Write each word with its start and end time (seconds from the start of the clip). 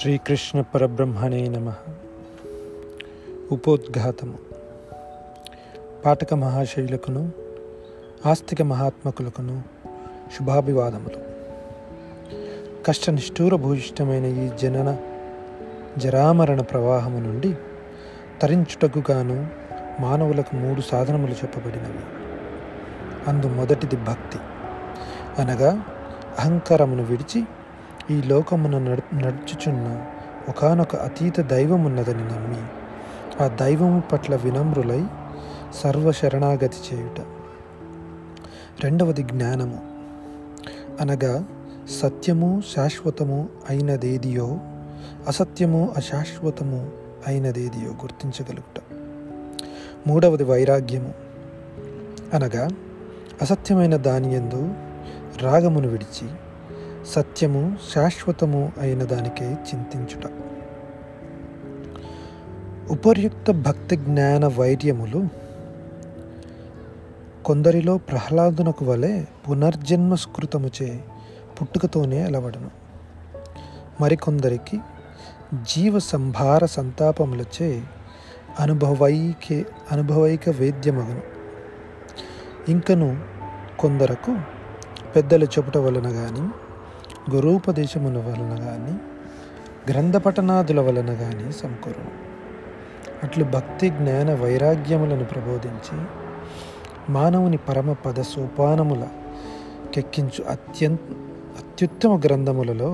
శ్రీకృష్ణ 0.00 0.60
పరబ్రహ్మణే 0.60 1.48
నమ. 1.48 1.72
ఉపోద్ఘాతము. 3.52 4.38
పాఠక 6.04 6.34
మహాశైలకును 6.34 7.32
ఆస్తిక 8.26 8.62
మహాత్మకులకును 8.62 9.62
శుభాభివాదములు. 10.36 11.16
కష్టనిష్ఠూర 12.84 13.54
భూయిష్టమైన 13.54 14.24
ఈ 14.24 14.56
జనన 14.56 14.96
జరామరణ 15.98 16.60
ప్రవాహము 16.60 17.18
నుండి 17.18 17.56
తరించుటకు 18.42 19.12
గాను 19.12 19.48
మానవులకు 20.00 20.56
మూడు 20.56 20.80
సాధనములు 20.80 21.32
చెప్పబడినవి. 21.32 22.00
అందు 23.28 23.46
మొదటిది 23.46 23.96
భక్తి. 23.96 24.38
అనగా 25.42 25.82
అహంకారమును 26.38 27.02
విడిచి 27.02 27.44
ఈ 28.10 28.22
లోకమున 28.22 28.78
నడు 28.78 29.14
నడుచుచున్న 29.14 30.04
ఒకనొక 30.48 30.96
అతీత 30.96 31.40
దైవమున్నదని 31.40 32.24
నమ్మి 32.24 32.62
ఆ 33.44 33.48
దైవము 33.48 34.02
పట్ల 34.12 34.36
వినమ్రులై 34.36 35.04
సర్వశరణాగతి 35.74 36.76
చేయుట. 36.92 37.20
రెండవది 38.84 39.22
జ్ఞానము. 39.22 39.80
అనగా 41.00 41.44
సత్యము 42.02 42.62
శాశ్వతము 42.76 43.48
అయినదేదియో 43.70 44.58
అసత్యము 45.28 45.94
అశాశ్వతము 45.96 46.90
అయినదేదియో 47.26 47.90
గుర్తించగలుగుట. 47.90 48.82
మూడవది 50.08 50.44
వైరాగ్యము. 50.44 51.14
అనగా 52.34 52.68
అసత్యమైన 53.42 53.96
దాని 53.96 54.34
ఎందు 54.34 54.74
రాగమును 55.42 55.88
విడిచి 55.88 56.28
సత్యము 57.06 57.76
శాశ్వతము 57.94 58.72
అయిన 58.80 59.04
దానికై 59.04 59.46
చింతించుట. 59.46 60.30
ఉపర్యుక్త 62.90 63.50
భక్తి 63.50 63.96
జ్ఞాన 63.96 64.46
వైర్యములు 64.46 65.28
కొందరిలో 67.44 67.98
ప్రహ్లాదునకు 67.98 68.84
వలె 68.84 69.24
పునర్జన్మ 69.50 70.14
స్కృతముచే 70.14 71.00
పుట్టుకతోనే 71.60 72.22
అలవడను. 72.22 72.70
మరికొందరికి 74.00 74.80
జీవ 75.62 75.98
సంభార 75.98 76.66
సంతాపములచే 76.66 77.82
అనుభవైకే 78.60 79.66
అనుభవైక 79.92 80.48
వేద్యమగను. 80.48 81.20
ఇంకను 82.70 83.20
కొందరకు 83.78 84.36
పెద్దలు 85.16 85.44
చెప్పుట 85.44 85.78
వలన 85.78 86.08
కానీ 86.08 86.50
గురూపదేశముల 87.28 88.18
వలన 88.18 88.52
కానీ 88.60 88.94
గ్రంథ 89.90 90.16
పఠనాదుల 90.16 90.80
వలన 90.80 91.10
కానీ 91.14 91.46
సమకూరు 91.52 92.06
అట్లు 93.22 93.44
భక్తి 93.44 93.88
జ్ఞాన 93.90 94.34
వైరాగ్యములను 94.34 95.24
ప్రబోధించి 95.24 95.96
మానవుని 97.10 97.58
పరమ 97.68 97.92
పద 98.04 98.20
సోపానముల 98.22 99.04
కెక్కించు 99.94 100.42
అత్యంత 100.44 101.00
అత్యుత్తమ 101.58 102.12
గ్రంథములలో 102.26 102.90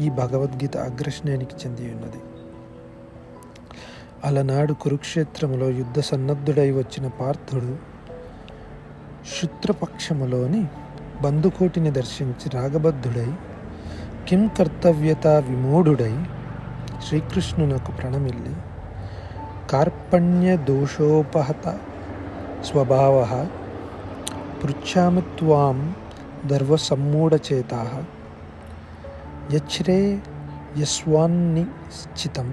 ఈ 0.00 0.08
భగవద్గీత 0.10 0.76
అగ్రశ్రేణికి 0.76 1.56
చెంది 1.56 1.86
ఉన్నది 1.92 2.20
అలనాడు 4.24 4.72
కురుక్షేత్రములో 4.72 5.68
యుద్ధ 5.70 6.00
సన్నద్ధుడై 6.00 6.70
వచ్చిన 6.70 7.06
పార్థుడు 7.20 7.72
శుత్రపక్షములోని 9.32 10.62
బంధుకోటిని 11.22 11.90
దర్శించి 11.90 12.46
రాగబద్ధుడై 12.54 13.30
కిం 14.27 14.41
కర్తవ్యత 14.57 15.27
విమూఢుడై 15.27 16.15
శ్రీకృష్ణునకు 17.07 17.91
ప్రణమిల్లి 17.91 18.55
కార్పణ్య 19.71 20.49
దోషోపహత 20.65 21.65
స్వభావ 22.63 23.17
పృచ్ఛామి 24.63 25.21
త్వాం 25.39 25.77
దర్వసమ్మూఢచేతా 26.47 27.81
యచ్రే 29.53 29.99
యస్వాన్నిశ్చితం 30.77 32.49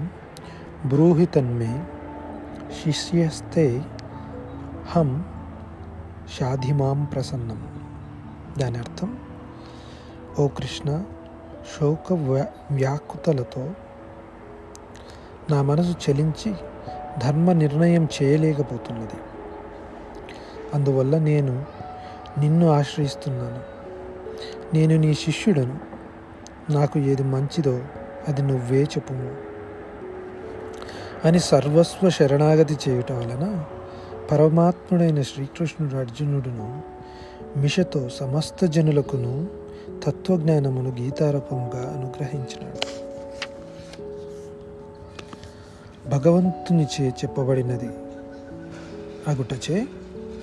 బ్రూహి 0.85 1.25
తన్మే 1.25 1.73
శిష్యస్తే 2.79 3.65
హం 4.87 5.09
షాధిమాం 6.35 6.99
ప్రసన్నం 7.05 7.59
దాని 8.59 8.77
అర్థం 8.77 9.09
ఓ 10.39 10.45
కృష్ణ 10.47 10.89
శోక 11.78 12.12
వ్యా 12.12 12.46
వ్యాకుతలతో 12.70 13.70
నా 15.50 15.62
మనసు 15.62 16.10
చలించి 16.10 16.54
ధర్మ 17.18 17.52
నిర్ణయం 17.52 18.08
చేయలేకపోతున్నది. 18.22 19.20
అందువల్ల 20.74 21.18
నేను 21.18 21.64
నిన్ను 22.38 22.68
ఆశ్రయిస్తున్నాను. 22.68 23.60
నేను 24.74 24.96
నీ 24.96 25.14
శిష్యుడను. 25.14 25.78
నాకు 26.70 26.98
ఏది 26.98 27.22
మంచిదో 27.22 27.80
అది 28.28 28.42
నువ్వే 28.42 28.82
చెప్పుము. 28.82 29.34
అని 31.24 31.40
సర్వస్వ 31.40 32.10
శరణాగతి 32.10 32.78
చేయుట 32.88 33.12
వలన 33.12 33.64
పరమాత్ముడైన 34.30 35.22
శ్రీకృష్ణుడు 35.22 35.96
అర్జునుడును 35.96 36.82
మిషతో 37.56 38.08
సమస్త 38.08 38.64
జనులకును 38.64 39.59
తత్వజ్ఞానమును 40.04 40.90
గీతారూపంగా 41.00 41.94
అనుగ్రహించినాడు. 41.96 43.00
భగవంతునిచే 46.08 47.08
చెప్పబడినది 47.08 47.90
అగుటచే 49.28 49.86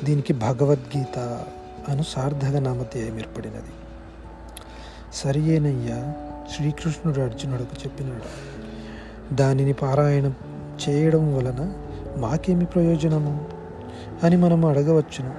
దీనికి 0.04 0.34
భగవద్గీత 0.34 1.46
అను 1.90 2.04
సార్థక 2.04 2.56
నామధేయం 2.58 3.18
ఏర్పడినది. 3.20 3.74
సరియేనయ్యా 5.14 6.14
శ్రీకృష్ణుడు 6.56 7.20
అర్జునుడుకు 7.20 7.76
చెప్పినాడు 7.84 8.58
దానిని 9.34 9.74
పారాయణం 9.74 10.34
చేయడం 10.90 11.38
వలన 11.38 11.74
మాకేమి 12.18 12.66
ప్రయోజనము? 12.66 13.48
అని 14.24 14.38
మనం 14.38 14.66
అడగవచ్చును. 14.66 15.34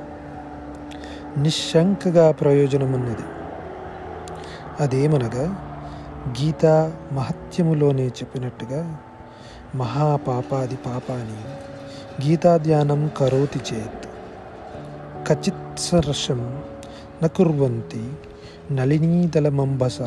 నిశంకగా 1.40 2.30
ప్రయోజనమున్నది. 2.30 3.37
అదేమనగా 4.80 5.64
గీత 6.28 6.66
మహత్యములోనే 7.12 8.08
చెప్పినట్టుగా 8.08 8.98
మహాపాపాది 9.74 10.76
పాపాని 10.76 11.40
గీతాధ్యానం 12.28 13.10
కరోతి 13.16 13.60
చేత్. 13.74 14.08
కచిత్సరసం 15.28 16.62
నకుర్వంతి 17.22 18.12
నళినీదళమంబస. 18.70 19.98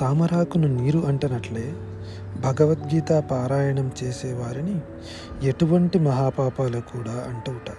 తామరాకును 0.00 0.68
నీరు 0.68 0.98
అంటనట్లే 0.98 1.72
భగవద్గీత 2.40 3.12
పారాయణం 3.12 3.92
చేసేవారిని 4.04 4.80
ఎటువంటి 5.42 5.98
మహాపాపాలు 5.98 6.80
కూడా 6.80 7.12
అంటవుట. 7.12 7.70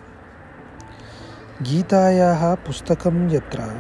గీతాయా 1.69 2.57
పుస్తకం 2.69 3.31
ఎత్ర 3.31 3.75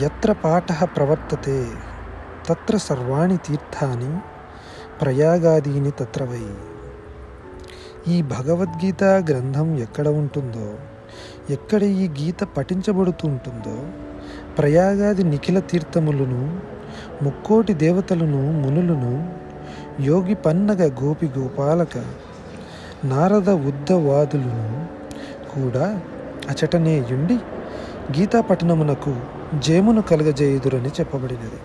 ఎత్ర 0.00 0.32
పాఠ 0.32 0.82
ప్రవర్తతే 0.82 1.66
తత్ర 2.48 2.76
సర్వాణి 2.76 3.36
తీర్థాని 3.36 4.20
ప్రయాగాదీని 5.02 5.90
తత్ర 5.90 6.24
వై. 6.24 6.46
ఈ 8.08 8.22
భగవద్గీత 8.22 9.04
గ్రంథం 9.04 9.78
ఎక్కడ 9.78 10.08
ఉంటుందో 10.08 10.74
ఎక్కడ 11.50 11.82
ఈ 11.82 12.08
గీత 12.08 12.42
పఠించబడుతుంటుందో 12.42 13.84
ప్రయాగాది 14.58 15.24
నిఖిల 15.24 15.58
తీర్థములను 15.58 16.60
ముక్కోటి 17.22 17.74
దేవతలను 17.74 18.52
మునులను 18.52 19.32
యోగి 20.00 20.34
పన్నగ 20.34 21.02
గోపి 21.02 21.26
గోపాలక 21.38 21.98
నారద 23.04 23.50
ఉద్దవాదులను 23.50 24.86
కూడా 25.54 26.00
అచటనే 26.50 27.04
యుండి 27.10 27.34
గీతా 28.18 28.40
పఠనమునకు 28.40 29.41
జయమును 29.60 30.02
కలగజేయుదురని 30.02 30.88
చెప్పబడినది. 30.88 31.60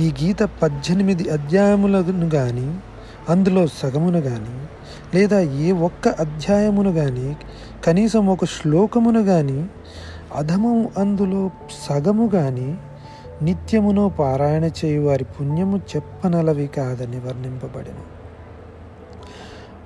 ఈ 0.00 0.26
గీత 0.26 0.42
పద్దెనిమిది 0.42 1.30
అధ్యాయములను 1.30 2.30
కానీ 2.30 2.80
అందులో 3.28 3.66
సగమును 3.66 4.20
కానీ 4.20 4.66
లేదా 5.14 5.40
ఏ 5.40 5.72
ఒక్క 5.72 6.08
అధ్యాయమును 6.08 6.92
కానీ 6.92 7.36
కనీసం 7.84 8.26
ఒక 8.26 8.44
శ్లోకమును 8.44 9.22
కానీ 9.22 9.66
అధము 10.36 10.90
అందులో 10.98 11.50
సగము 11.88 12.28
కానీ 12.28 12.78
నిత్యమునో 13.42 14.08
పారాయణ 14.08 14.64
చేయు 14.64 15.00
వారి 15.00 15.24
పుణ్యము 15.24 15.80
చెప్పనలవి 15.96 16.66
కాదని 16.66 17.16
వర్ణింపబడెను. 17.16 18.20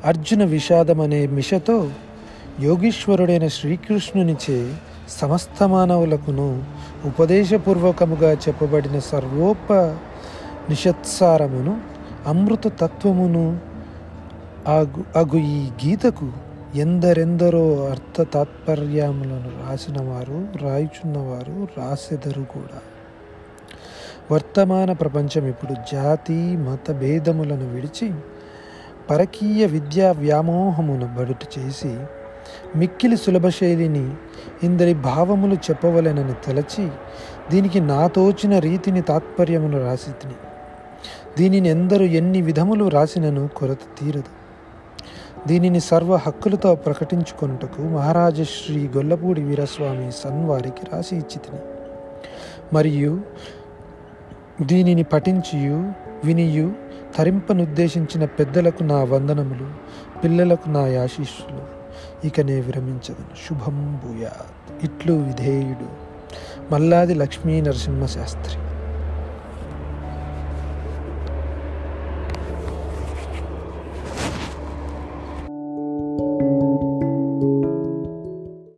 అర్జున 0.04 0.44
విషాదం 0.44 1.00
అనే 1.00 1.26
మిషతో 1.26 1.90
యోగీశ్వరుడైన 2.60 3.48
శ్రీకృష్ణునిచే 3.48 4.74
సమస్త 5.08 5.62
మానవులకును 5.62 6.62
ఉపదేశపూర్వకముగా 7.04 8.32
చెప్పబడిన 8.32 8.98
సర్వోప 8.98 9.72
నిషత్సారమును 10.70 11.80
అమృత 12.26 12.68
తత్వమును 12.68 13.60
అగు 14.68 15.18
అగు 15.18 15.36
ఈ 15.36 15.70
గీతకు 15.86 16.32
ఎందరెందరో 16.74 17.86
అర్థ 17.86 18.22
తాత్పర్యములను 18.22 19.68
రాసిన 19.68 20.02
వారు 20.02 20.48
రాయుచున్నవారు 20.62 21.68
రాసెదరు 21.78 22.40
కూడా. 22.40 22.80
వర్తమాన 24.32 24.92
ప్రపంచం 24.92 25.46
ఇప్పుడు 25.46 25.74
జాతి 25.92 26.56
మత 26.56 26.90
భేదములను 26.90 27.68
విడిచి 27.74 28.14
పరకీయ 29.10 29.66
విద్యా 29.66 30.12
వ్యామోహమును 30.12 31.14
బడుట 31.18 31.58
చేసి 31.58 31.96
మిక్కిలి 32.76 33.16
సులభ 33.16 33.48
శైలిని 33.48 34.04
ఇందరి 34.62 34.94
భావములు 34.94 35.54
చెప్పవలెనని 35.54 36.34
తలచి 36.46 36.88
దీనికి 37.50 37.80
నా 37.80 38.06
తోచిన 38.06 38.58
రీతిని 38.58 39.00
తాత్పర్యమును 39.00 39.78
రాసి 39.78 40.12
తిని 40.22 40.36
దీనిని 41.38 41.68
ఎందరు 41.68 42.04
ఎన్ని 42.04 42.42
విధములు 42.42 42.88
రాసినను 42.88 43.48
కొరత 43.48 43.78
తీరదు. 43.98 44.32
దీనిని 45.46 45.80
సర్వ 45.80 46.16
హక్కులతో 46.16 46.74
ప్రకటించుకొనుటకు 46.74 47.82
మహారాజశ్రీ 47.82 48.88
గొల్లపూడి 48.96 49.42
వీరస్వామి 49.42 50.12
సన్వారికి 50.12 50.84
రాసి 50.92 51.16
ఇచ్చి 51.16 51.38
తిని 51.38 51.60
మరియు 52.72 53.20
దీనిని 54.62 55.02
పఠించియు 55.02 55.78
వినియు 56.24 56.72
తరింపనుద్దేశించిన 57.16 58.24
పెద్దలకు 58.24 58.82
నా 58.82 59.04
వందనములు 59.04 59.68
పిల్లలకు 60.24 60.68
నా 60.68 61.02
ఆశీస్సులు. 61.02 61.83
ఇకనే 62.24 62.60
విరమించదను. 62.60 63.48
శుభం 63.48 64.00
భూయాత్. 64.04 64.84
ఇట్లు 64.84 65.12
విధేయుడు. 65.12 66.04
మల్లాది 66.72 67.14
లక్ష్మీ 67.14 67.60
నరసింహ 67.60 68.06
శాస్త్రి. 68.06 68.73